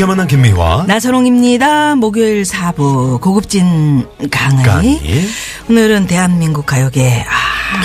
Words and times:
육회 0.00 0.06
만난 0.06 0.26
김미화. 0.26 0.84
나선홍입니다. 0.88 1.94
목요일 1.96 2.44
4부 2.44 3.20
고급진 3.20 4.06
강의. 4.30 4.64
강의. 4.64 5.28
오늘은 5.68 6.06
대한민국 6.06 6.64
가요계 6.64 7.26
아 7.28 7.82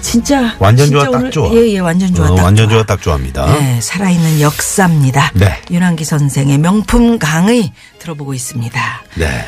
진짜 0.00 0.56
완전 0.58 0.86
진짜 0.86 1.04
좋아, 1.04 1.20
딱 1.20 1.30
좋아. 1.30 1.52
예, 1.52 1.72
예, 1.72 1.78
완전 1.78 2.14
좋아. 2.14 2.30
어, 2.30 2.34
딱 2.36 2.42
완전 2.44 2.70
좋아. 2.70 2.82
딱 2.84 3.02
좋아합니다. 3.02 3.52
네, 3.58 3.82
살아있는 3.82 4.40
역사입니다. 4.40 5.32
네. 5.34 5.60
윤한기 5.70 6.06
선생의 6.06 6.56
명품 6.56 7.18
강의 7.18 7.70
들어보고 7.98 8.32
있습니다. 8.32 9.02
네. 9.16 9.44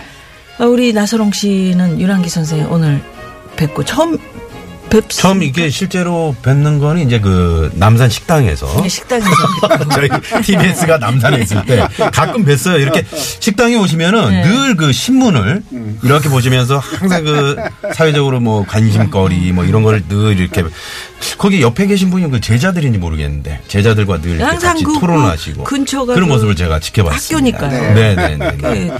어, 0.58 0.66
우리 0.66 0.92
나선홍 0.92 1.32
씨는 1.32 2.02
윤한기 2.02 2.28
선생 2.28 2.70
오늘 2.70 3.02
뵙고 3.56 3.82
처음 3.82 4.18
뵙 4.94 5.08
처음 5.08 5.42
이게 5.42 5.70
실제로 5.70 6.36
뵙는 6.42 6.78
거는 6.78 7.04
이제 7.04 7.18
그 7.18 7.72
남산 7.74 8.08
식당에서 8.08 8.86
식당에서 8.88 9.28
저희 9.92 10.08
TBS가 10.42 10.98
남산에 10.98 11.42
있을 11.42 11.64
때 11.64 11.84
가끔 12.12 12.44
뵀어요. 12.44 12.80
이렇게 12.80 13.04
식당에 13.40 13.74
오시면은 13.74 14.30
네. 14.30 14.46
늘그 14.46 14.92
신문을 14.92 15.62
이렇게 16.04 16.28
보시면서 16.28 16.78
항상 16.78 17.24
그 17.24 17.56
사회적으로 17.92 18.38
뭐 18.38 18.64
관심거리 18.66 19.50
뭐 19.52 19.64
이런 19.64 19.82
걸 19.82 19.94
늘 20.08 20.38
이렇게 20.38 20.62
거기 21.38 21.62
옆에 21.62 21.86
계신 21.86 22.10
분이 22.10 22.30
그 22.30 22.40
제자들인지 22.40 22.98
모르겠는데 22.98 23.62
제자들과 23.68 24.20
늘 24.20 24.40
항상 24.44 24.72
같이 24.74 24.84
그 24.84 24.92
토론을 25.00 25.28
하시고 25.30 25.64
근처가 25.64 26.14
그런 26.14 26.28
그 26.28 26.34
모습을 26.34 26.54
제가 26.54 26.78
지켜봤습니다. 26.78 27.58
학교니까요. 27.66 27.94
네, 27.94 28.14
네, 28.14 28.36
네. 28.36 28.56
네. 28.56 28.68
네. 28.86 28.92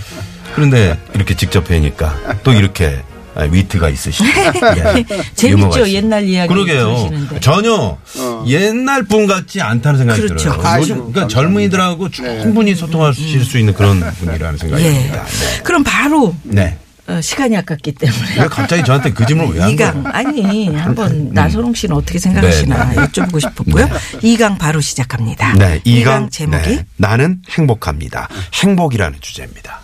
그런데 0.54 0.98
이렇게 1.14 1.34
직접 1.36 1.64
뵈니까 1.64 2.16
또 2.42 2.52
이렇게 2.52 3.00
아, 3.00 3.13
위트가 3.50 3.88
있으시고 3.88 4.24
예. 4.76 5.04
재밌죠? 5.34 5.88
옛날 5.88 6.24
이야기 6.24 6.48
그러게요. 6.52 6.86
들으시는데. 6.96 7.40
전혀 7.40 7.98
옛날 8.46 9.02
분 9.04 9.26
같지 9.26 9.60
않다는 9.60 9.98
생각이 9.98 10.20
그렇죠. 10.20 10.36
들어요. 10.52 10.60
아이고, 10.66 10.82
요즘 10.82 10.96
그러니까 11.12 11.28
젊은이들하고 11.28 12.08
충분히 12.10 12.74
소통하실 12.74 13.44
수 13.44 13.58
있는 13.58 13.74
그런 13.74 14.00
분이라는 14.00 14.58
생각이 14.58 14.82
예. 14.84 14.90
듭니다. 14.92 15.24
네. 15.24 15.62
그럼 15.62 15.82
바로 15.84 16.34
네. 16.44 16.78
어, 17.06 17.20
시간이 17.20 17.54
아깝기 17.54 17.92
때문에 17.92 18.40
왜 18.40 18.46
갑자기 18.46 18.82
저한테 18.82 19.10
그 19.12 19.26
질문을 19.26 19.54
왜 19.56 19.60
한 19.60 19.76
거예요? 19.76 19.90
이강 19.90 20.06
아니 20.14 20.74
한번 20.74 21.30
나선홍 21.34 21.74
씨는 21.74 21.96
어떻게 21.96 22.18
생각하시나 22.18 22.84
네, 22.90 22.96
네. 22.96 23.02
여쭤보고 23.02 23.40
싶었고요. 23.40 23.90
이강 24.22 24.56
바로 24.56 24.80
시작합니다. 24.80 25.52
네, 25.52 25.82
이강 25.84 26.30
제목이 26.30 26.66
네. 26.76 26.86
나는 26.96 27.42
행복합니다. 27.50 28.28
행복이라는 28.54 29.18
주제입니다. 29.20 29.80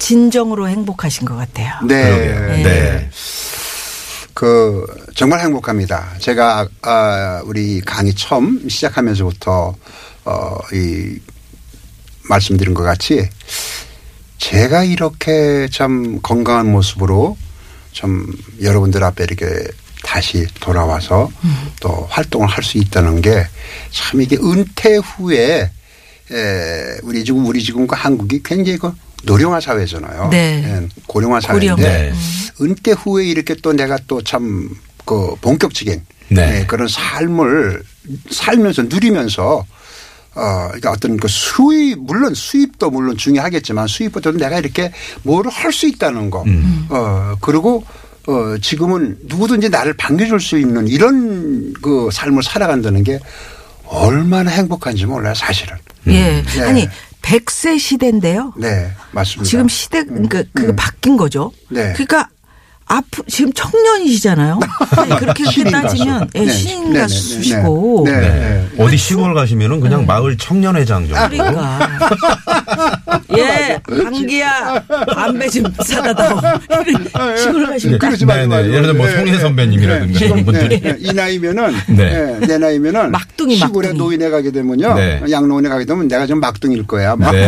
진정으로 0.00 0.68
행복하신 0.68 1.24
것 1.26 1.36
같아요. 1.36 1.72
네. 1.86 2.02
그러게요. 2.02 2.64
네. 2.64 3.10
그 4.34 4.84
정말 5.14 5.40
행복합니다. 5.40 6.14
제가 6.18 6.66
아, 6.82 7.42
우리 7.44 7.80
강의 7.82 8.12
처음 8.14 8.68
시작하면서부터 8.68 9.74
어 10.24 10.58
이 10.72 11.18
말씀드린 12.24 12.74
것 12.74 12.82
같이 12.84 13.28
제가 14.38 14.84
이렇게 14.84 15.68
참 15.72 16.20
건강한 16.22 16.70
모습으로 16.70 17.36
좀 17.92 18.26
여러분들 18.62 19.02
앞에 19.02 19.24
이렇게 19.24 19.46
다시 20.04 20.46
돌아와서 20.60 21.28
또 21.80 22.06
활동을 22.08 22.46
할 22.48 22.62
수 22.62 22.78
있다는 22.78 23.20
게 23.20 23.44
참 23.90 24.20
이게 24.22 24.36
은퇴 24.36 24.96
후에 24.96 25.70
에 26.32 26.98
우리 27.02 27.24
지금 27.24 27.44
우리 27.46 27.60
지금과 27.62 27.96
한국이 27.96 28.40
굉장히 28.44 28.78
그 28.78 28.92
노령화 29.24 29.60
사회잖아요. 29.60 30.28
네. 30.30 30.62
예, 30.64 30.88
고령화 31.06 31.40
고령. 31.40 31.76
사회인데 31.76 32.12
네. 32.12 32.64
은퇴 32.64 32.92
후에 32.92 33.26
이렇게 33.26 33.54
또 33.54 33.72
내가 33.72 33.98
또 34.06 34.22
참 34.22 34.68
그 35.06 35.34
본격적인 35.40 36.02
네. 36.28 36.60
예, 36.60 36.66
그런 36.66 36.86
삶을 36.86 37.82
살면서 38.30 38.82
누리면서 38.84 39.64
어, 40.36 40.64
그러니까 40.68 40.92
어떤 40.92 41.16
그 41.16 41.26
수입, 41.26 41.98
물론 41.98 42.34
수입도 42.34 42.90
물론 42.90 43.16
중요하겠지만 43.16 43.88
수입보다도 43.88 44.38
내가 44.38 44.58
이렇게 44.58 44.92
뭐를 45.24 45.50
할 45.50 45.72
수 45.72 45.88
있다는 45.88 46.30
거. 46.30 46.42
음. 46.44 46.86
어, 46.90 47.34
그리고 47.40 47.84
어, 48.28 48.56
지금은 48.62 49.18
누구든지 49.24 49.70
나를 49.70 49.94
반겨줄 49.94 50.38
수 50.40 50.58
있는 50.58 50.86
이런 50.86 51.72
그 51.82 52.08
삶을 52.12 52.44
살아간다는 52.44 53.02
게 53.02 53.18
얼마나 53.86 54.52
행복한지 54.52 55.06
몰라요, 55.06 55.34
사실은. 55.34 55.76
예. 56.06 56.42
네. 56.42 56.60
아니 56.62 56.88
100세 57.22 57.78
시대인데요. 57.78 58.52
네, 58.56 58.90
맞습니다. 59.12 59.48
지금 59.48 59.68
시대 59.68 60.04
그러니까 60.04 60.42
그거 60.52 60.72
음. 60.72 60.76
바뀐 60.76 61.16
거죠. 61.16 61.52
네. 61.68 61.92
그러니까 61.92 62.28
앞 62.90 63.04
지금 63.28 63.52
청년이시잖아요. 63.52 64.58
아니, 64.96 65.10
그렇게. 65.16 65.44
따지면 65.70 66.28
예, 66.34 66.40
네. 66.44 66.50
신인 66.52 66.84
네, 66.86 66.94
네, 66.94 67.00
가수시고 67.02 68.02
네, 68.06 68.12
네. 68.12 68.20
네. 68.28 68.68
어디 68.82 68.96
시골 68.96 69.32
가시면은 69.32 69.78
그냥 69.78 70.04
마을 70.06 70.36
청년회장 70.36 71.06
정도. 71.06 71.28
그러니까 71.28 71.88
예 73.38 73.80
한기야 73.86 74.82
담배 75.14 75.48
좀 75.48 75.64
사다 75.84 76.12
다오 76.14 77.36
시골 77.36 77.66
가시면 77.66 77.98
그러지 78.00 78.26
말고 78.26 78.56
네, 78.56 78.62
네. 78.62 78.68
예를 78.70 78.82
들어 78.82 78.94
뭐 78.94 79.06
네, 79.06 79.16
송혜 79.16 79.30
네. 79.32 79.38
선배님이라든가 79.38 80.18
네. 80.18 80.26
이런 80.26 80.44
분들이. 80.44 80.80
네, 80.80 80.96
이 80.98 81.12
나이면은 81.12 81.72
네. 81.88 82.38
네. 82.40 82.46
내 82.46 82.58
나이면은 82.58 83.12
막둥이, 83.12 83.54
시골에 83.56 83.88
막둥이. 83.88 83.98
노인에 83.98 84.30
가게 84.30 84.50
되면요 84.50 84.94
네. 84.94 85.22
양로원에 85.30 85.68
가게 85.68 85.84
되면 85.84 86.08
내가 86.08 86.26
좀 86.26 86.40
막둥일 86.40 86.88
거야 86.88 87.12
아마. 87.12 87.30
네. 87.30 87.46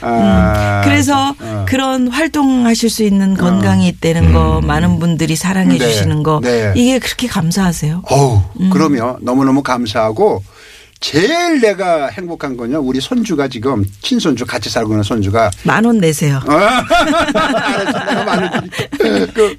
아, 0.00 0.82
그래서 0.84 1.34
어. 1.40 1.64
그런 1.68 2.08
활동하 2.08 2.72
실 2.84 2.90
수 2.90 3.02
있는 3.02 3.34
건강이 3.34 3.88
있다는 3.88 4.34
거 4.34 4.60
많은 4.60 4.98
분들이 4.98 5.36
사랑해 5.36 5.78
네. 5.78 5.88
주시는 5.88 6.22
거 6.22 6.40
네. 6.42 6.74
이게 6.76 6.98
그렇게 6.98 7.26
감사하세요. 7.26 8.02
어우 8.10 8.42
음. 8.60 8.70
그러면 8.70 9.16
너무너무 9.22 9.62
감사하고 9.62 10.42
제일 11.00 11.60
내가 11.62 12.08
행복한 12.08 12.56
건요 12.58 12.80
우리 12.80 13.00
손주가 13.00 13.48
지금 13.48 13.84
친손주 14.02 14.44
같이 14.44 14.68
살고 14.68 14.92
있는 14.92 15.02
손주가 15.02 15.50
만 15.62 15.86
원 15.86 15.96
내세요. 15.98 16.40
어? 16.46 16.52
알았어, 16.52 18.04
내가 18.04 18.24
말해줄게. 18.24 18.88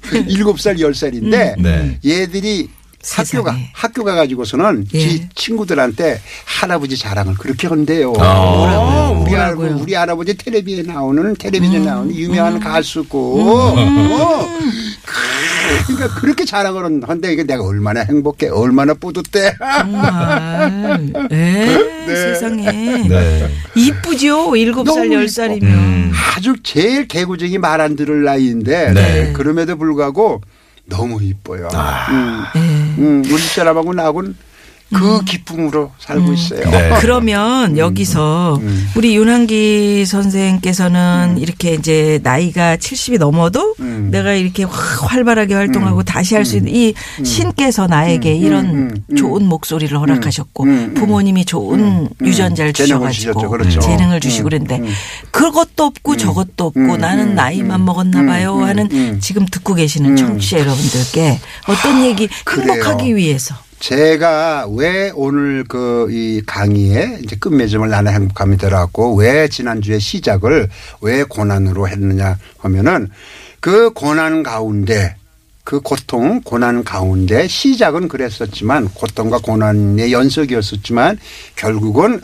그 0.02 0.24
일곱 0.28 0.60
살, 0.60 0.78
열 0.78 0.94
살인데 0.94 1.56
네. 1.58 1.98
얘들이 2.06 2.68
세상에. 3.06 3.70
학교 3.72 4.02
가 4.02 4.14
가지고서는 4.16 4.86
예. 4.94 4.98
지 4.98 5.28
친구들한테 5.34 6.20
할아버지 6.44 6.96
자랑을 6.96 7.34
그렇게 7.34 7.68
한대요. 7.68 8.12
아. 8.18 8.34
어, 8.36 9.12
우리 9.22 9.30
뭐라고요? 9.30 9.66
할아버지, 9.66 9.82
우리 9.82 9.94
할아버지 9.94 10.36
텔레비에 10.36 10.82
나오는 10.82 11.34
텔레비전에 11.36 11.84
나오는 11.84 12.14
유명한 12.14 12.58
가수고. 12.58 13.74
음. 13.76 14.10
어. 14.12 14.48
그러니까 15.86 16.20
그렇게 16.20 16.44
자랑을 16.44 17.00
한데 17.08 17.32
이게 17.32 17.44
내가 17.44 17.64
얼마나 17.64 18.00
행복해, 18.00 18.48
얼마나 18.48 18.92
뿌듯해. 18.94 19.54
정말. 19.80 21.12
예, 21.30 21.78
세상에. 22.06 22.70
네. 23.08 23.48
이쁘죠? 23.76 24.56
일곱 24.56 24.88
살, 24.88 25.02
너무 25.04 25.14
열 25.14 25.22
이뻐. 25.24 25.32
살이면. 25.32 25.70
음. 25.72 26.12
아주 26.36 26.54
제일 26.64 27.06
개구쟁이 27.06 27.58
말 27.58 27.80
안 27.80 27.94
들을 27.94 28.24
나이인데 28.24 28.92
네. 28.94 29.32
그럼에도 29.32 29.76
불구하고 29.76 30.40
너무 30.88 31.22
이뻐요. 31.22 31.68
아. 31.72 32.06
음. 32.10 32.44
예. 32.56 32.60
음, 33.02 33.22
우리 33.26 33.38
사람하고 33.38 33.92
나하고는 33.92 34.36
그 34.94 35.24
기쁨으로 35.24 35.90
살고 35.98 36.32
있어요. 36.32 36.70
네. 36.70 36.90
그러면 37.00 37.76
여기서 37.76 38.56
음. 38.62 38.88
우리 38.94 39.16
윤한기 39.16 40.06
선생께서는 40.06 41.38
이렇게 41.38 41.74
이제 41.74 42.20
나이가 42.22 42.76
70이 42.76 43.18
넘어도 43.18 43.74
음. 43.80 44.08
내가 44.12 44.32
이렇게 44.32 44.62
확 44.64 45.12
활발하게 45.12 45.54
활동하고 45.54 46.02
다시 46.04 46.34
할 46.34 46.46
수 46.46 46.56
있는 46.58 46.72
이 46.72 46.94
신께서 47.24 47.88
나에게 47.88 48.32
이런 48.34 48.66
음. 48.66 49.04
음. 49.10 49.16
좋은 49.16 49.44
목소리를 49.48 49.98
허락하셨고 49.98 50.62
음. 50.64 50.68
음. 50.68 50.94
부모님이 50.94 51.44
좋은 51.44 51.80
음. 51.80 52.08
유전자를 52.22 52.72
주셔가지고. 52.72 53.50
그렇죠. 53.50 53.80
재능을 53.80 54.20
주시고 54.20 54.44
음. 54.44 54.44
그랬는데 54.44 54.78
음. 54.78 54.92
그것도 55.32 55.84
없고 55.84 56.16
저것도 56.16 56.66
없고 56.66 56.80
음. 56.80 56.98
나는 57.00 57.30
음. 57.30 57.34
나이만 57.34 57.80
음. 57.80 57.84
먹었나 57.84 58.20
음. 58.20 58.26
봐요 58.26 58.56
음. 58.58 58.62
하는 58.62 58.88
음. 58.92 59.18
지금 59.20 59.44
듣고 59.46 59.74
계시는 59.74 60.14
청취자 60.14 60.60
여러분들께 60.60 61.40
어떤 61.66 62.04
얘기. 62.04 62.28
행복하기 62.48 63.16
위해서 63.16 63.54
제가 63.78 64.66
왜 64.70 65.12
오늘 65.14 65.64
그 65.64 65.96
이 66.10 66.42
강의에 66.46 67.18
이제 67.22 67.36
끝맺음을 67.36 67.88
나는 67.88 68.12
행복합니다라고 68.12 69.16
왜 69.16 69.48
지난주에 69.48 69.98
시작을 69.98 70.68
왜 71.00 71.24
고난으로 71.24 71.88
했느냐 71.88 72.38
하면은 72.58 73.10
그 73.60 73.90
고난 73.90 74.42
가운데 74.42 75.16
그 75.64 75.80
고통, 75.80 76.42
고난 76.42 76.84
가운데 76.84 77.48
시작은 77.48 78.08
그랬었지만 78.08 78.88
고통과 78.90 79.38
고난의 79.38 80.12
연속이었었지만 80.12 81.18
결국은 81.56 82.22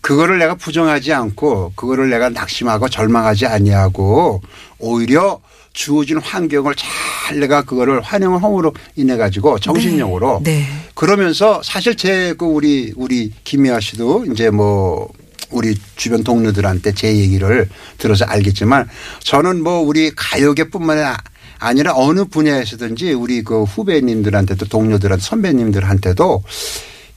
그거를 0.00 0.38
내가 0.38 0.56
부정하지 0.56 1.12
않고 1.12 1.74
그거를 1.76 2.10
내가 2.10 2.28
낙심하고 2.30 2.88
절망하지 2.88 3.46
아니하고 3.46 4.42
오히려 4.78 5.40
주어진 5.74 6.18
환경을 6.18 6.74
잘 6.76 7.40
내가 7.40 7.62
그거를 7.62 8.00
환영을 8.00 8.42
함으로 8.42 8.72
인해 8.96 9.16
가지고 9.16 9.58
정신력으로 9.58 10.40
네. 10.42 10.60
네. 10.60 10.66
그러면서 10.94 11.60
사실 11.62 11.96
제 11.96 12.34
그 12.38 12.46
우리 12.46 12.92
우리 12.96 13.32
김미아 13.44 13.80
씨도 13.80 14.26
이제 14.32 14.50
뭐 14.50 15.12
우리 15.50 15.76
주변 15.96 16.24
동료들한테 16.24 16.94
제 16.94 17.14
얘기를 17.16 17.68
들어서 17.98 18.24
알겠지만 18.24 18.88
저는 19.20 19.62
뭐 19.62 19.80
우리 19.80 20.10
가요계뿐만 20.14 20.98
아니라 20.98 21.16
아니라 21.58 21.92
어느 21.94 22.24
분야에서든지 22.24 23.12
우리 23.12 23.42
그 23.42 23.64
후배님들한테도 23.64 24.66
동료들한테 24.66 25.24
선배님들한테도 25.24 26.42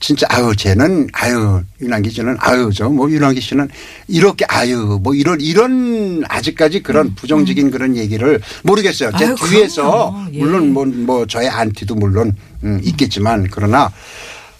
진짜 0.00 0.26
아유 0.30 0.54
쟤는 0.56 1.08
아유 1.12 1.62
윤한기 1.80 2.10
씨는 2.10 2.36
아유 2.38 2.70
저뭐 2.72 3.10
윤한기 3.10 3.40
씨는 3.40 3.68
이렇게 4.06 4.44
아유 4.48 5.00
뭐 5.02 5.14
이런 5.14 5.40
이런 5.40 6.22
아직까지 6.28 6.82
그런 6.82 7.14
부정적인 7.14 7.70
그런 7.70 7.96
얘기를 7.96 8.40
모르겠어요. 8.62 9.10
제 9.18 9.24
음. 9.26 9.30
아유, 9.30 9.50
뒤에서. 9.50 10.26
예. 10.32 10.38
물론 10.38 10.72
뭐, 10.72 10.84
뭐 10.86 11.26
저의 11.26 11.48
안티도 11.48 11.96
물론 11.96 12.34
음, 12.62 12.80
있겠지만 12.84 13.48
그러나 13.50 13.92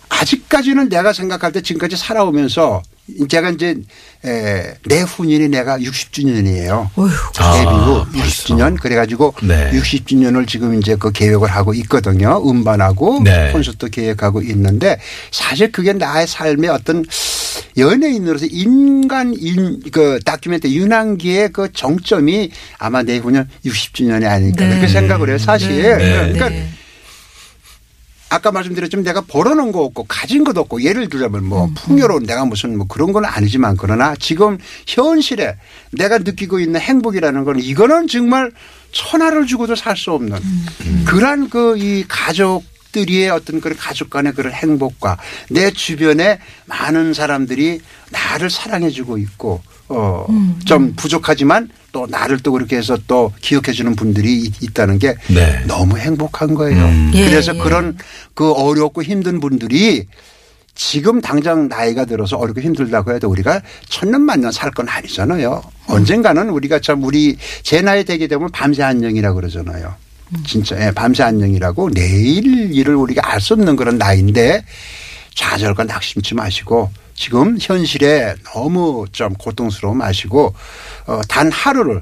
아직까지는 0.09 0.89
내가 0.89 1.13
생각할 1.13 1.53
때 1.53 1.61
지금까지 1.61 1.97
살아오면서 1.97 2.83
제가 3.29 3.51
이제 3.51 3.77
에, 4.25 4.75
내 4.85 5.01
후년이 5.01 5.49
내가 5.49 5.79
60주년이에요. 5.79 6.91
어휴. 6.97 7.09
데뷔 7.35 7.71
후 7.71 8.01
아, 8.01 8.07
60주년 8.13 8.81
그래가지고 8.81 9.35
네. 9.43 9.71
60주년을 9.73 10.47
지금 10.47 10.79
이제 10.79 10.97
그 10.97 11.11
계획을 11.13 11.49
하고 11.49 11.75
있거든요. 11.75 12.43
음반하고 12.45 13.23
네. 13.23 13.51
콘서트 13.53 13.89
계획하고 13.89 14.43
있는데 14.43 14.99
사실 15.31 15.73
그게 15.73 15.93
나의 15.93 16.27
삶의 16.27 16.71
어떤 16.71 17.05
연예인으로서 17.77 18.47
인간 18.51 19.35
인, 19.37 19.81
그 19.93 20.19
다큐멘터 20.25 20.69
윤한기의 20.69 21.53
그 21.53 21.73
정점이 21.73 22.51
아마 22.79 23.03
내 23.03 23.19
후년 23.19 23.49
60주년이 23.65 24.27
아닐까 24.27 24.65
네. 24.65 24.71
그렇게 24.71 24.89
생각을 24.89 25.29
해요. 25.31 25.39
사실. 25.39 25.97
네. 25.97 26.33
그러니까 26.33 26.49
네. 26.49 26.69
아까 28.31 28.53
말씀드렸지만 28.53 29.05
내가 29.05 29.23
벌어놓은 29.23 29.73
거 29.73 29.83
없고 29.83 30.05
가진 30.05 30.45
것도 30.45 30.61
없고 30.61 30.83
예를 30.83 31.09
들자면 31.09 31.45
뭐 31.45 31.65
음, 31.67 31.75
풍요로운 31.75 32.25
내가 32.25 32.45
무슨 32.45 32.77
뭐 32.77 32.87
그런 32.87 33.13
건 33.13 33.25
아니지만 33.25 33.77
그러나 33.77 34.15
지금 34.19 34.59
현실에 34.87 35.57
내가 35.93 36.19
느끼고 36.19 36.61
있는 36.61 36.81
행복이라는 36.81 37.45
건 37.45 37.59
이거는 37.59 38.07
정말 38.09 38.53
천하를 38.93 39.47
주고도 39.47 39.75
살 39.77 39.97
수 39.97 40.13
없는 40.13 40.37
음. 40.37 41.05
그러한 41.07 41.49
그 41.51 41.77
이 41.79 42.05
가족들의 42.09 43.29
어떤 43.31 43.61
그런 43.61 43.77
가족 43.77 44.11
간의 44.11 44.33
그런 44.33 44.53
행복과 44.53 45.19
내 45.51 45.71
주변에 45.71 46.39
많은 46.67 47.15
사람들이 47.15 47.81
나를 48.11 48.51
사랑해 48.51 48.91
주고 48.91 49.19
있고 49.19 49.63
어, 49.89 50.27
음, 50.29 50.59
좀 50.65 50.93
부족하지만 50.97 51.69
또 51.93 52.07
나를 52.09 52.39
또 52.41 52.53
그렇게 52.53 52.77
해서 52.77 52.99
또 53.07 53.33
기억해 53.41 53.73
주는 53.73 53.95
분들이 53.97 54.41
있- 54.43 54.63
있다는 54.63 54.99
게 54.99 55.15
네. 55.29 55.65
너무 55.67 55.97
행복한 55.99 56.55
거예요. 56.55 56.85
음. 56.85 57.11
예, 57.15 57.25
그래서 57.29 57.55
예. 57.55 57.59
그런 57.59 57.97
그 58.35 58.53
어렵고 58.53 59.03
힘든 59.03 59.41
분들이 59.41 60.07
지금 60.75 61.21
당장 61.21 61.69
나이가 61.69 62.05
들어서 62.05 62.37
어렵고 62.37 62.61
힘들다고 62.61 63.13
해도 63.15 63.29
우리가 63.29 63.63
천년 63.89 64.23
만년 64.23 64.53
살 64.53 64.71
건 64.71 64.89
아니잖아요. 64.89 65.63
언젠가는 65.89 66.51
우리가 66.51 66.81
참 66.81 67.03
우리 67.03 67.37
제 67.63 67.81
나이 67.81 68.05
되게 68.05 68.27
되면 68.29 68.49
밤새 68.53 68.83
안녕이라고 68.83 69.37
그러잖아요. 69.37 69.95
진짜 70.47 70.77
예, 70.87 70.91
밤새 70.93 71.23
안녕이라고 71.23 71.91
내일 71.95 72.71
일을 72.75 72.95
우리가 72.95 73.33
알 73.33 73.41
수 73.41 73.55
없는 73.55 73.75
그런 73.77 73.97
나이인데 73.97 74.63
좌절과 75.35 75.85
낙심치 75.85 76.35
마시고 76.35 76.91
지금 77.19 77.59
현실에 77.61 78.37
너무 78.45 79.05
좀 79.11 79.35
고통스러워 79.35 79.95
마시고 79.95 80.55
어, 81.07 81.21
단 81.29 81.51
하루를 81.51 82.01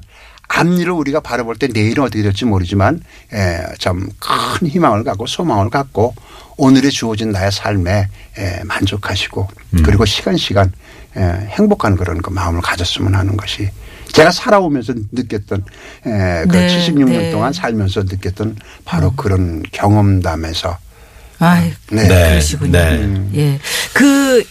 앞일을 0.48 0.92
우리가 0.92 1.20
바라볼 1.20 1.56
때 1.56 1.68
내일은 1.68 2.04
어떻게 2.04 2.22
될지 2.22 2.44
모르지만 2.44 3.00
예, 3.32 3.64
좀큰 3.78 4.68
희망을 4.68 5.04
갖고 5.04 5.26
소망을 5.26 5.70
갖고 5.70 6.14
오늘에 6.56 6.90
주어진 6.90 7.32
나의 7.32 7.50
삶에 7.50 8.08
예, 8.38 8.60
만족하시고 8.64 9.48
그리고 9.84 10.04
시간 10.04 10.36
시간 10.36 10.70
예, 11.16 11.46
행복한 11.48 11.96
그런 11.96 12.20
그 12.20 12.30
마음을 12.30 12.60
가졌으면 12.60 13.14
하는 13.14 13.36
것이 13.36 13.70
제가 14.12 14.30
살아오면서 14.30 14.94
느꼈던 15.12 15.64
예, 16.06 16.44
그 16.48 16.56
네, 16.56 16.68
76년 16.68 17.08
네. 17.08 17.30
동안 17.32 17.52
살면서 17.52 18.02
느꼈던 18.04 18.56
바로 18.84 19.12
그런 19.16 19.62
경험담에서 19.72 20.78
아이, 21.38 21.72
네. 21.90 22.08
네. 22.08 22.28
그러시군요. 22.30 22.72
네. 22.72 23.28
예. 23.34 23.58
그, 23.92 24.42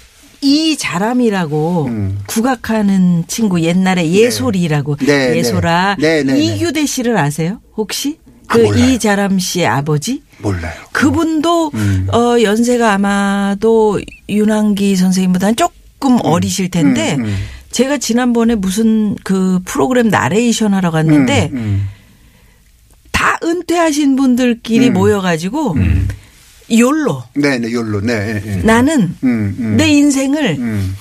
이 0.45 0.77
자람이라고 0.77 1.85
음. 1.85 2.19
국악하는 2.27 3.23
친구 3.27 3.61
옛날에 3.61 4.11
예솔이라고 4.11 4.97
네, 4.97 5.29
네. 5.31 5.37
예솔아 5.37 5.95
네, 5.99 6.21
네, 6.21 6.33
네. 6.33 6.39
이규대 6.39 6.85
씨를 6.85 7.17
아세요? 7.17 7.59
혹시? 7.75 8.19
아, 8.47 8.53
그 8.53 8.59
몰라요. 8.59 8.91
이자람 8.91 9.39
씨의 9.39 9.65
아버지? 9.65 10.21
몰라요. 10.37 10.75
그분도 10.91 11.71
음. 11.73 12.07
어 12.13 12.39
연세가 12.39 12.93
아마도 12.93 13.99
윤한기 14.29 14.95
선생님보다는 14.95 15.55
조금 15.55 16.19
어리실 16.21 16.69
텐데 16.69 17.15
음, 17.15 17.25
음. 17.25 17.35
제가 17.71 17.97
지난번에 17.97 18.53
무슨 18.53 19.15
그 19.23 19.59
프로그램 19.65 20.09
나레이션 20.09 20.75
하러 20.75 20.91
갔는데 20.91 21.49
음, 21.53 21.57
음. 21.57 21.89
다 23.11 23.39
은퇴하신 23.43 24.15
분들끼리 24.15 24.89
음. 24.89 24.93
모여가지고 24.93 25.75
욜로 26.71 27.23
네, 27.33 27.59
네, 27.59 27.71
욜로. 27.71 28.01
네. 28.01 28.41
예, 28.45 28.51
예. 28.51 28.55
나는 28.57 29.15
음, 29.23 29.55
음. 29.59 29.77
내 29.77 29.87
인생을 29.87 30.55
음. 30.57 30.95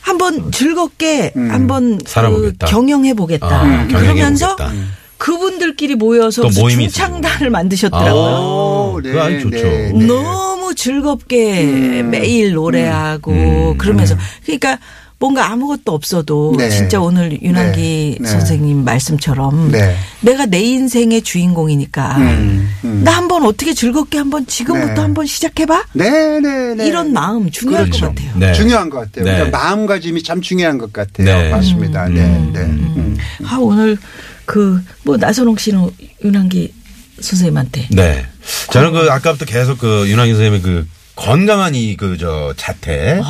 한번 0.00 0.50
즐겁게 0.52 1.32
음. 1.36 1.50
한번 1.50 1.98
그 1.98 2.10
살아보겠다. 2.10 2.66
경영해 2.66 3.14
보겠다. 3.14 3.46
아, 3.46 3.64
음. 3.64 3.88
그러면서 3.88 4.56
경영해보겠다. 4.56 4.98
그분들끼리 5.18 5.96
모여서 5.96 6.48
중창단을 6.48 7.50
만드셨더라고요. 7.50 8.94
오, 8.94 9.00
그거 9.02 9.20
아주 9.20 9.40
좋죠. 9.40 9.56
네, 9.56 9.92
네. 9.92 10.06
너무 10.06 10.74
즐겁게 10.74 11.64
음. 11.64 12.10
매일 12.10 12.52
노래하고 12.52 13.32
음. 13.32 13.78
그러면서 13.78 14.16
그러니까 14.44 14.78
뭔가 15.20 15.50
아무것도 15.50 15.92
없어도 15.92 16.54
네. 16.56 16.70
진짜 16.70 17.00
오늘 17.00 17.42
윤한기 17.42 18.18
네. 18.20 18.24
네. 18.24 18.28
선생님 18.28 18.84
말씀처럼 18.84 19.72
네. 19.72 19.96
내가 20.20 20.46
내 20.46 20.60
인생의 20.60 21.22
주인공이니까 21.22 22.16
음, 22.18 22.70
음. 22.84 23.00
나 23.04 23.16
한번 23.16 23.44
어떻게 23.44 23.74
즐겁게 23.74 24.18
한번 24.18 24.46
지금부터 24.46 24.94
네. 24.94 25.00
한번 25.00 25.26
시작해봐 25.26 25.84
네, 25.94 26.38
네, 26.40 26.74
네. 26.76 26.86
이런 26.86 27.12
마음 27.12 27.50
중요할 27.50 27.86
그렇죠. 27.86 28.06
것 28.06 28.14
같아요. 28.14 28.38
네. 28.38 28.52
중요한 28.52 28.88
것 28.90 28.98
같아요. 28.98 29.24
네. 29.24 29.32
그러니까 29.34 29.58
마음가짐이 29.58 30.22
참 30.22 30.40
중요한 30.40 30.78
것 30.78 30.92
같아요. 30.92 31.26
네. 31.26 31.50
맞습니다. 31.50 32.08
네, 32.08 32.20
네. 32.52 32.60
음. 32.60 33.16
아 33.44 33.56
오늘 33.56 33.98
그 34.44 34.80
뭐 35.08 35.16
나선홍 35.16 35.56
씨는 35.56 35.88
윤한기 36.22 36.72
선생님한테 37.20 37.88
네. 37.90 38.26
저는 38.72 38.92
그 38.92 39.10
아까부터 39.10 39.46
계속 39.46 39.78
그 39.78 40.06
윤학인 40.08 40.34
선생님의 40.34 40.62
그 40.62 40.86
건강한 41.18 41.74
이 41.74 41.96
그 41.96 42.16
저 42.18 42.54
자태. 42.56 43.20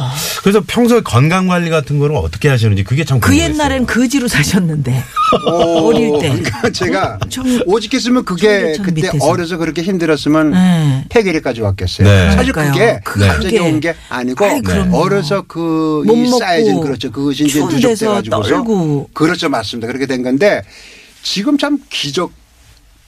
그래서 0.43 0.63
평소에 0.67 1.01
건강 1.01 1.47
관리 1.49 1.71
같은 1.71 1.99
거를 1.99 2.17
어떻게 2.17 2.49
하시는지 2.49 2.85
그게 2.85 3.05
참 3.05 3.19
그 3.21 3.29
궁금했어요. 3.31 3.55
옛날엔 3.55 3.87
거지로 3.87 4.29
사셨는데 4.29 5.03
오, 5.47 5.89
어릴 5.89 6.13
때. 6.21 6.29
그러니까 6.29 6.71
제가 6.71 7.19
엄청 7.23 7.45
오직했으면 7.67 8.25
그게 8.25 8.47
청계천 8.75 8.85
그때 8.85 9.07
밑에서. 9.07 9.27
어려서 9.27 9.57
그렇게 9.57 9.83
힘들었으면 9.83 10.51
네. 10.53 11.05
폐결이까지 11.09 11.61
왔겠어요. 11.63 12.07
네. 12.07 12.31
사실 12.33 12.53
그러니까요. 12.53 13.01
그게 13.05 13.25
네. 13.25 13.29
갑자기 13.29 13.57
그게. 13.57 13.59
온게 13.61 13.95
아니고 14.11 14.45
아이, 14.45 14.61
그럼요. 14.61 14.97
어려서 14.99 15.43
그 15.43 16.03
못 16.07 16.15
이 16.17 16.23
먹고 16.25 16.39
쌓여진 16.39 16.81
그렇죠. 16.81 17.11
그것이 17.11 17.45
이제 17.45 17.53
추운 17.59 17.69
데서 17.71 17.89
누적돼가지고서 17.89 18.49
떨고. 18.49 19.11
그렇죠. 19.15 19.49
맞습니다. 19.49 19.87
그렇게 19.87 20.07
된 20.07 20.23
건데 20.23 20.63
지금 21.23 21.57
참 21.59 21.79
기적 21.91 22.31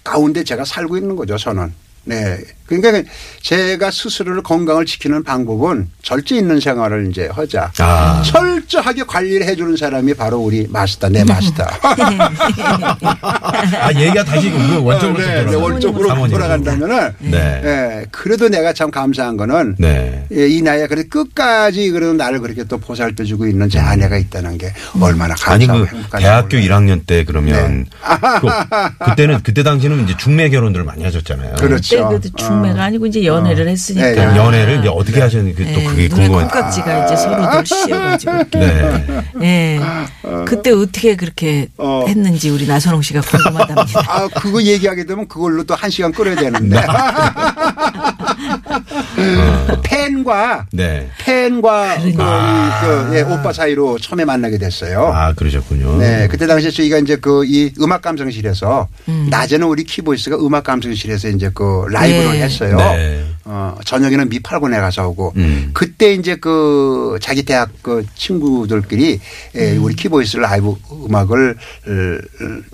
가운데 0.04 0.42
제가 0.44 0.64
살고 0.64 0.96
있는 0.96 1.16
거죠. 1.16 1.37
저는. 1.37 1.72
네. 2.04 2.38
그러니까 2.70 3.10
제가 3.42 3.90
스스로를 3.90 4.42
건강을 4.42 4.86
지키는 4.86 5.24
방법은 5.24 5.88
절제 6.02 6.36
있는 6.36 6.60
생활을 6.60 7.08
이제 7.10 7.28
하자. 7.32 7.72
아. 7.78 8.22
철저하게 8.24 9.02
관리를 9.04 9.46
해주는 9.46 9.76
사람이 9.76 10.14
바로 10.14 10.38
우리 10.38 10.68
마스터, 10.68 11.08
내 11.08 11.24
마스터. 11.24 11.64
아, 13.80 13.92
얘기가 13.94 14.22
다시 14.24 14.50
그 14.50 14.82
원점으로 14.82 15.18
네, 15.26 15.44
네, 15.44 15.54
원점으로. 15.56 16.28
돌아간다면은 16.28 17.14
네. 17.18 17.60
예, 17.64 18.06
그래도 18.10 18.48
내가 18.48 18.72
참 18.72 18.90
감사한 18.90 19.36
거는 19.36 19.76
네. 19.78 20.24
예, 20.32 20.46
이 20.46 20.62
나이에 20.62 20.86
그래 20.86 21.02
끝까지 21.04 21.90
그래도 21.90 22.12
나를 22.12 22.40
그렇게 22.40 22.64
또 22.64 22.78
보살펴 22.78 23.24
주고 23.24 23.46
있는 23.46 23.68
제 23.68 23.78
아내가 23.78 24.16
있다는 24.16 24.58
게 24.58 24.72
얼마나 25.00 25.34
아니 25.46 25.66
감사하고 25.66 25.90
그 25.90 25.96
행복한지 25.96 26.24
대학교 26.24 26.56
몰라요. 26.56 26.68
1학년 26.68 27.06
때 27.06 27.24
그러면 27.24 27.86
그, 28.40 29.06
그때는 29.10 29.42
그때 29.42 29.62
당시는 29.62 30.04
이제 30.04 30.16
중매 30.16 30.50
결혼들을 30.50 30.84
많이 30.84 31.02
하셨잖아요. 31.04 31.54
네. 31.56 31.60
그렇죠. 31.60 31.80
그렇죠. 31.80 32.08
그래도 32.08 32.28
중매가 32.62 32.83
아니고 32.85 33.07
이제 33.07 33.25
연애를 33.25 33.69
했으니까. 33.69 34.11
네, 34.11 34.17
연애를 34.37 34.81
이제 34.81 34.88
어떻게 34.88 35.21
하셨는지 35.21 35.64
또 35.64 35.81
예, 35.81 35.85
그게 35.85 36.09
궁금한. 36.09 36.49
콩깍지가 36.49 37.05
이제 37.07 37.17
서로들 37.17 37.67
씌어가지고. 37.67 38.33
네. 38.59 39.07
예. 39.43 39.81
그때 40.47 40.71
어떻게 40.71 41.17
그렇게 41.17 41.69
어. 41.79 42.05
했는지 42.07 42.50
우리 42.50 42.67
나선홍 42.67 43.02
씨가 43.02 43.21
궁금하답니다. 43.23 44.00
아, 44.07 44.29
그거 44.29 44.62
얘기하게 44.62 45.05
되면 45.07 45.26
그걸로 45.29 45.64
또 45.64 45.75
한 45.81 45.88
시간 45.90 46.12
끌어야 46.12 46.37
되는데. 46.37 46.76
팬과 49.83 50.66
네. 50.73 51.09
팬과 51.19 51.97
그, 51.97 52.00
그러니까. 52.00 52.80
그, 53.11 53.16
예, 53.16 53.23
오빠 53.23 53.52
사이로 53.52 53.99
처음에 53.99 54.25
만나게 54.25 54.59
됐어요. 54.59 55.11
아 55.12 55.33
그러셨군요. 55.35 55.97
네, 55.99 56.28
그때 56.30 56.47
당시에 56.47 56.71
저희가 56.71 56.99
이제 56.99 57.16
그 57.16 57.40
이 57.50 57.73
음악 57.80 58.02
감성실에서 58.02 58.87
낮에는 59.30 59.66
우리 59.66 59.83
키보이스가 59.85 60.37
음악 60.37 60.62
감상실에서 60.64 61.28
이제 61.28 61.50
그 61.52 61.87
라이브를 61.90 62.33
네. 62.33 62.42
했어요. 62.42 62.76
네. 62.76 63.25
어, 63.44 63.75
저녁에는 63.85 64.28
미팔군에 64.28 64.78
가서 64.80 65.09
오고 65.09 65.32
음. 65.37 65.70
그때 65.73 66.12
이제 66.12 66.37
그 66.37 67.18
자기 67.23 67.42
대학 67.42 67.70
그 67.82 68.04
친구들끼리 68.14 69.18
예, 69.56 69.76
우리 69.78 69.94
키보이스 69.94 70.37
라이브 70.37 70.75
음악을 71.06 71.56
들으러 71.85 72.20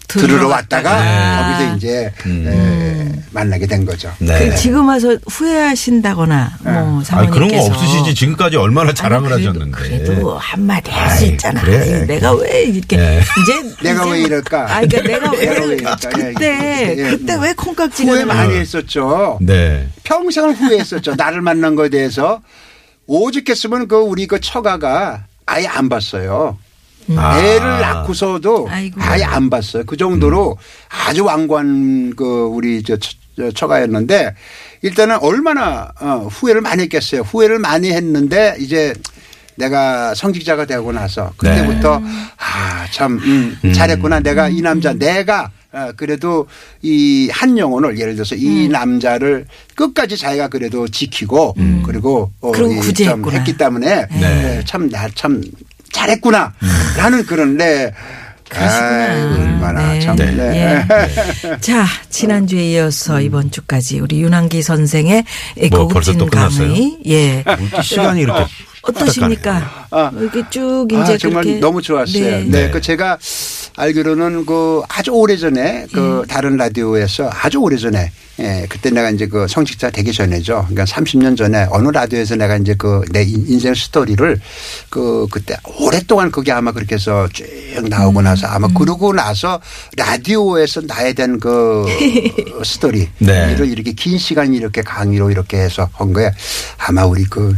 들으러 0.08 0.49
왔다가 0.49 0.90
왔다가. 0.90 1.58
거기서 1.58 1.76
이제 1.76 2.12
에, 2.26 3.12
만나게 3.30 3.66
된 3.66 3.85
거죠. 3.85 4.12
네. 4.18 4.38
그 4.50 4.56
지금 4.56 4.88
와서 4.88 5.16
후회하신다거나 5.30 6.58
뭐아 6.62 7.02
사모님께서 7.04 7.30
그런 7.30 7.49
거 7.49 7.64
없으시지 7.64 8.14
지금까지 8.14 8.56
얼마나 8.56 8.92
자랑을 8.92 9.32
아니, 9.32 9.42
그래도- 9.44 9.61
하셨는데. 9.61 9.76
그래도 10.04 10.38
한마디 10.38 10.90
할 10.90 11.16
수 11.16 11.25
있잖아. 11.26 11.62
그래. 11.62 12.04
내가 12.06 12.32
왜 12.35 12.64
이렇게 12.64 12.96
네. 12.96 13.20
이제 13.42 13.75
내가 13.82 14.02
이제 14.04 14.12
왜 14.12 14.20
이럴까? 14.23 14.62
아, 14.76 14.80
그러니까 14.80 15.02
내가 15.02 15.30
왜 15.30 15.46
내가 15.46 15.64
왜? 15.66 15.76
그때 15.76 16.46
예, 16.46 16.94
예. 16.99 17.11
그때 17.11 17.37
왜 17.40 17.52
콩깍지가 17.54 18.25
많이 18.26 18.54
했었죠. 18.56 19.38
네. 19.40 19.88
평생을 20.02 20.55
후회했었죠. 20.56 21.14
나를 21.16 21.40
만난 21.42 21.75
거에 21.75 21.88
대해서 21.88 22.42
오죽했으면 23.06 23.88
그 23.88 23.96
우리 23.96 24.26
그 24.26 24.40
처가가 24.40 25.25
아예 25.46 25.66
안 25.66 25.88
봤어요. 25.88 26.58
아. 27.16 27.38
애를 27.38 27.80
낳고서도 27.80 28.66
아이고. 28.68 29.00
아예 29.00 29.22
안 29.22 29.48
봤어요. 29.48 29.84
그 29.86 29.96
정도로 29.96 30.58
아주 30.88 31.25
완고한 31.25 32.14
그 32.16 32.25
우리 32.50 32.82
저 32.82 32.96
처- 32.96 33.50
처가였는데 33.54 34.34
일단은 34.82 35.18
얼마나 35.20 35.92
어, 36.00 36.26
후회를 36.30 36.62
많이 36.62 36.82
했겠어요. 36.84 37.20
후회를 37.20 37.58
많이 37.60 37.92
했는데 37.92 38.56
이제 38.58 38.92
내가 39.56 40.14
성직자가 40.14 40.66
되고 40.66 40.90
나서 40.92 41.32
그때부터 41.36 42.02
아, 42.38 42.86
참, 42.92 43.18
음, 43.22 43.72
잘했구나. 43.72 44.20
내가 44.20 44.48
이 44.48 44.60
남자, 44.60 44.92
내가 44.92 45.44
어, 45.44 45.48
그래도 45.96 46.46
이 46.82 47.28
한 47.32 47.58
영혼을 47.58 47.99
예를 47.99 48.14
들어서 48.14 48.35
이 48.35 48.68
남자를 48.68 49.46
끝까지 49.75 50.16
자기가 50.16 50.49
그래도 50.49 50.88
지키고 50.88 51.54
그리고 51.85 52.30
어, 52.40 52.50
그리고 52.52 52.73
이참 52.73 52.82
구제했구나. 53.23 53.37
했기 53.38 53.56
때문에 53.56 54.06
네. 54.11 54.62
참나참 54.66 55.42
잘했구나 55.92 56.54
라는 56.96 57.25
그런 57.26 57.56
네. 57.56 57.92
그러시구나. 58.49 59.73
네. 59.92 60.00
참. 60.00 60.16
네. 60.16 60.30
네. 60.30 60.87
예. 61.50 61.58
자, 61.61 61.85
지난주에 62.11 62.70
이어서 62.75 63.20
이번 63.20 63.50
주까지 63.50 63.99
우리 64.00 64.20
윤한기 64.23 64.62
선생의 64.62 65.25
뭐 65.70 65.88
벌써 65.88 66.12
고급진 66.12 66.18
또 66.18 66.26
끝났어요? 66.26 66.68
강의. 66.68 66.99
예. 67.08 67.40
이렇게 67.46 67.82
시간이 67.82 68.20
이렇게 68.20 68.44
어떠십니까? 68.88 69.87
아. 69.90 70.11
이렇게 70.14 70.43
쭉 70.50 70.87
아, 70.95 71.02
이제 71.02 71.19
정말 71.19 71.43
그렇게 71.43 71.61
너무 71.61 71.83
좋았어요. 71.83 72.23
네. 72.23 72.45
네. 72.45 72.71
그 72.71 72.81
제가 72.81 73.19
알기로는 73.76 74.47
그 74.47 74.83
아주 74.88 75.11
오래 75.11 75.37
전에 75.37 75.87
그 75.93 76.21
음. 76.21 76.26
다른 76.26 76.57
라디오에서 76.57 77.31
아주 77.33 77.59
오래 77.59 77.76
전에 77.76 78.11
예, 78.38 78.66
그때 78.69 78.90
내가 78.90 79.09
이제 79.11 79.26
그 79.26 79.47
성직자 79.49 79.90
되기 79.90 80.12
전에죠. 80.12 80.66
그러니까 80.69 80.85
30년 80.85 81.38
전에 81.38 81.66
어느 81.71 81.88
라디오에서 81.88 82.37
내가 82.37 82.57
이제 82.57 82.75
그 82.75 83.02
내 83.12 83.23
인생 83.23 83.75
스토리를 83.75 84.40
그 84.90 85.26
그때 85.31 85.57
오랫동안 85.81 86.31
그게 86.31 86.52
아마 86.52 86.73
그렇게 86.73 86.97
해서 86.97 87.28
쭉 87.33 87.47
나오고 87.88 88.23
나서 88.23 88.47
음. 88.49 88.52
아마 88.52 88.69
그러고 88.69 89.12
나서 89.12 89.61
라디오에서 89.97 90.83
나에 90.83 91.12
대한 91.12 91.38
그 91.40 91.87
스토리를 92.64 93.09
네. 93.19 93.57
이렇게 93.59 93.93
긴 93.93 94.19
시간 94.19 94.52
이렇게 94.52 94.83
강의로 94.83 95.31
이렇게 95.31 95.59
해서 95.59 95.88
한 95.93 96.12
거에 96.12 96.31
아마 96.78 97.05
우리 97.07 97.25
그 97.25 97.57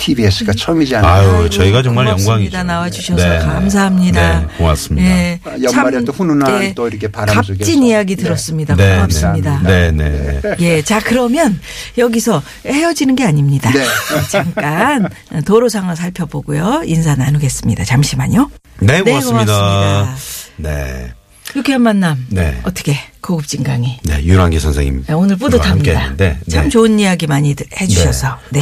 TBS가 0.00 0.52
처음이지 0.54 0.96
않나. 0.96 1.14
아유, 1.14 1.50
저희가 1.50 1.82
정말 1.82 2.06
고맙습니다. 2.06 2.32
영광이죠. 2.32 2.62
나와주셔서 2.62 3.28
네. 3.28 3.38
감사합니다. 3.38 4.40
네, 4.40 4.46
고맙습니다. 4.56 5.08
예, 5.08 5.40
연말에 5.62 5.96
참, 5.98 6.04
또 6.06 6.12
훈훈한 6.12 6.62
예, 6.64 6.74
또 6.74 6.88
이렇게 6.88 7.06
바람 7.08 7.36
값진 7.36 7.56
속에서. 7.56 7.72
이야기 7.72 8.16
네. 8.16 8.22
들었습니다. 8.22 8.74
네, 8.76 8.94
고맙습니다. 8.96 9.60
네, 9.62 9.90
네. 9.92 10.40
네. 10.42 10.56
예, 10.60 10.82
자 10.82 11.00
그러면 11.00 11.60
여기서 11.98 12.42
헤어지는 12.66 13.14
게 13.14 13.24
아닙니다. 13.24 13.70
네. 13.70 13.84
잠깐 14.30 15.08
도로 15.44 15.68
상황 15.68 15.94
살펴보고요 15.94 16.82
인사 16.86 17.14
나누겠습니다. 17.14 17.84
잠시만요. 17.84 18.50
네, 18.80 19.02
네, 19.02 19.02
고맙습니다. 19.02 19.44
고맙습니다. 19.44 20.16
네. 20.56 21.12
유쾌한 21.56 21.82
만남. 21.82 22.26
네. 22.30 22.58
어떻게 22.62 22.96
고급진 23.20 23.64
강의. 23.64 23.98
네, 24.04 24.22
윤환기 24.22 24.60
선생님. 24.60 25.04
네, 25.06 25.12
오늘 25.12 25.36
뿌듯합니다. 25.36 25.68
함께 25.68 25.96
했는데. 25.96 26.38
참 26.48 26.64
네. 26.64 26.68
좋은 26.70 26.98
이야기 27.00 27.26
많이 27.26 27.54
들- 27.54 27.66
해주셔서. 27.78 28.38
네. 28.50 28.60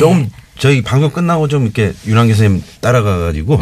저희 0.59 0.83
방송 0.83 1.11
끝나고 1.11 1.49
좀 1.49 1.65
이렇게 1.65 1.93
윤환기 2.07 2.35
선생님 2.35 2.63
따라가가지고 2.81 3.59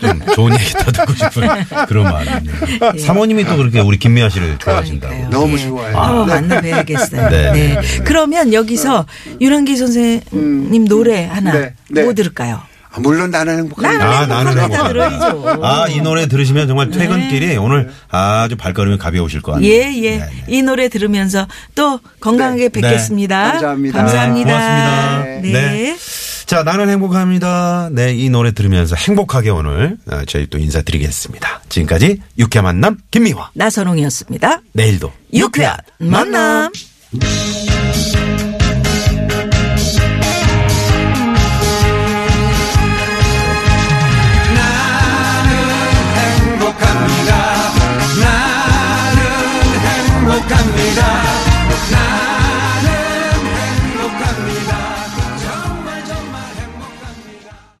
좀 0.00 0.20
좋은 0.34 0.52
얘기 0.58 0.72
더 0.72 0.90
듣고 0.90 1.12
싶은 1.14 1.48
그런 1.86 2.04
마음입니다. 2.04 2.92
사모님이 2.98 3.44
또 3.44 3.56
그렇게 3.56 3.80
우리 3.80 3.98
김미아 3.98 4.28
씨를 4.28 4.58
좋아하신다고. 4.58 5.14
예. 5.14 5.18
그러니까요. 5.18 5.40
너무 5.40 5.58
예. 5.58 5.62
좋아요. 5.62 6.24
네. 6.26 6.34
만나 6.34 6.60
뵈야겠어요. 6.60 7.28
네, 7.28 7.52
네. 7.52 7.52
네, 7.52 7.80
네. 7.80 7.98
그러면 8.04 8.52
여기서 8.52 9.06
윤한기 9.40 9.76
선생님 9.76 10.86
노래 10.88 11.26
하나 11.26 11.52
네, 11.52 11.74
네. 11.90 12.02
뭐 12.02 12.12
들을까요? 12.12 12.60
아, 12.96 13.00
물론 13.00 13.30
나는 13.30 13.58
행복합니다. 13.58 14.26
나는 14.26 14.34
아, 14.34 14.66
나는. 14.68 14.94
네. 14.94 15.58
아, 15.62 15.86
이 15.88 16.00
노래 16.00 16.26
들으시면 16.26 16.66
정말 16.66 16.90
퇴근길이 16.90 17.56
오늘 17.56 17.90
아주 18.08 18.56
발걸음이 18.56 18.96
가벼우실 18.98 19.42
것 19.42 19.52
같네요. 19.52 19.70
예, 19.70 19.94
예. 20.02 20.18
네, 20.18 20.18
네. 20.18 20.44
이 20.48 20.62
노래 20.62 20.88
들으면서 20.88 21.46
또 21.74 22.00
건강하게 22.20 22.68
네. 22.70 22.80
뵙겠습니다. 22.80 23.44
네. 23.44 23.52
감사합니다. 23.52 23.98
감사합니다. 23.98 25.24
네, 25.24 25.32
고맙습니다. 25.34 25.60
네. 25.60 25.96
자, 26.46 26.62
나는 26.62 26.88
행복합니다. 26.88 27.90
네, 27.92 28.14
이 28.14 28.30
노래 28.30 28.52
들으면서 28.52 28.94
행복하게 28.96 29.50
오늘 29.50 29.96
어, 30.10 30.20
저희 30.26 30.46
또 30.46 30.58
인사드리겠습니다. 30.58 31.62
지금까지 31.68 32.20
유쾌 32.38 32.60
만남 32.60 32.98
김미화. 33.10 33.50
나선홍이었습니다. 33.54 34.60
내일도 34.72 35.12
유쾌한 35.34 35.76
만남. 35.98 36.70
행복 37.12 37.65
no 50.44 52.15